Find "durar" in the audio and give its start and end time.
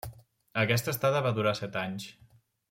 1.41-1.53